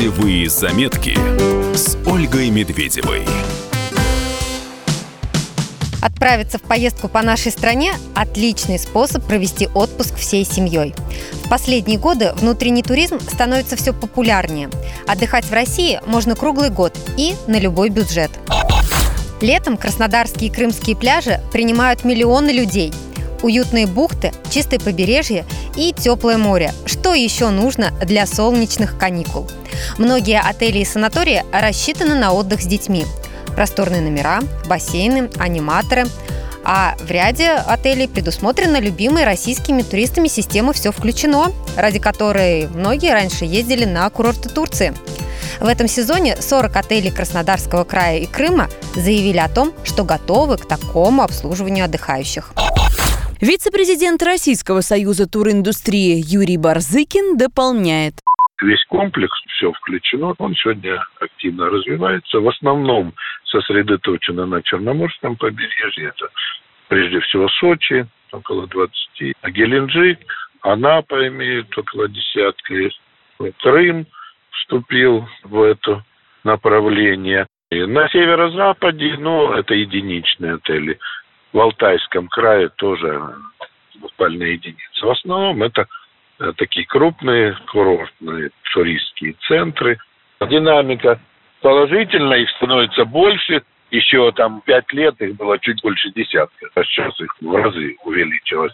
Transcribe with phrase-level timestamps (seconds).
[0.00, 1.14] Путевые заметки
[1.76, 3.22] с Ольгой Медведевой.
[6.00, 10.94] Отправиться в поездку по нашей стране– отличный способ провести отпуск всей семьей.
[11.44, 14.70] В последние годы внутренний туризм становится все популярнее.
[15.06, 18.30] Отдыхать в России можно круглый год и на любой бюджет.
[19.42, 22.90] Летом краснодарские и крымские пляжи принимают миллионы людей.
[23.42, 25.44] Уютные бухты, чистое побережье
[25.76, 26.72] и теплое море.
[26.86, 29.46] Что еще нужно для солнечных каникул?
[29.98, 33.04] Многие отели и санатории рассчитаны на отдых с детьми.
[33.54, 36.06] Просторные номера, бассейны, аниматоры.
[36.62, 43.44] А в ряде отелей предусмотрена любимой российскими туристами система «Все включено», ради которой многие раньше
[43.44, 44.94] ездили на курорты Турции.
[45.60, 50.66] В этом сезоне 40 отелей Краснодарского края и Крыма заявили о том, что готовы к
[50.66, 52.52] такому обслуживанию отдыхающих.
[53.40, 58.20] Вице-президент Российского союза туриндустрии Юрий Барзыкин дополняет.
[58.62, 62.40] Весь комплекс, все включено, он сегодня активно развивается.
[62.40, 66.08] В основном сосредоточено на Черноморском побережье.
[66.08, 66.28] Это
[66.88, 70.18] прежде всего Сочи, около 20, а Геленджик,
[70.62, 72.74] Анапа имеет около десятка,
[73.62, 74.06] Крым
[74.50, 76.04] вступил в это
[76.44, 77.46] направление.
[77.70, 80.98] И на северо-западе, ну, это единичные отели
[81.52, 83.34] в Алтайском крае тоже
[84.00, 85.06] буквально единицы.
[85.06, 85.86] В основном это э,
[86.56, 89.98] такие крупные курортные туристские центры.
[90.40, 91.20] Динамика
[91.60, 93.62] положительная, их становится больше.
[93.90, 98.72] Еще там пять лет их было чуть больше десятка, а сейчас их в разы увеличилось.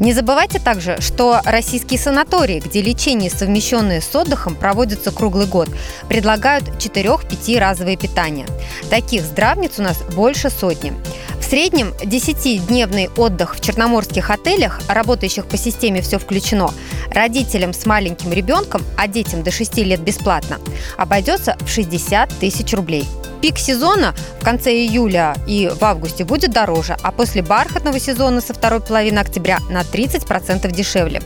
[0.00, 5.68] Не забывайте также, что российские санатории, где лечение, совмещенное с отдыхом, проводится круглый год,
[6.08, 8.46] предлагают 4-5 разовые питания.
[8.90, 10.92] Таких здравниц у нас больше сотни.
[11.38, 16.70] В среднем 10-дневный отдых в черноморских отелях, работающих по системе «Все включено»,
[17.10, 20.58] родителям с маленьким ребенком, а детям до 6 лет бесплатно,
[20.96, 23.06] обойдется в 60 тысяч рублей.
[23.40, 28.54] Пик сезона в конце июля и в августе будет дороже, а после бархатного сезона со
[28.54, 31.22] второй половины октября на 30% дешевле.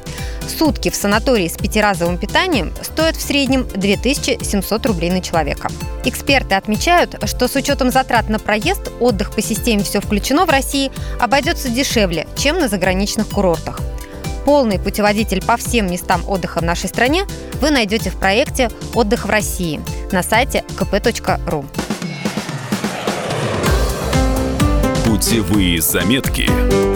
[0.48, 5.68] Сутки в санатории с пятиразовым питанием стоят в среднем 2700 рублей на человека.
[6.04, 10.90] Эксперты отмечают, что с учетом затрат на проезд, отдых по системе «Все включено» в России
[11.20, 13.80] обойдется дешевле, чем на заграничных курортах.
[14.44, 17.26] Полный путеводитель по всем местам отдыха в нашей стране
[17.60, 21.66] вы найдете в проекте «Отдых в России» на сайте kp.ru.
[25.18, 26.48] Путевые заметки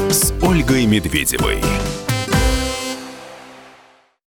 [0.08, 1.58] с Ольгой Медведевой.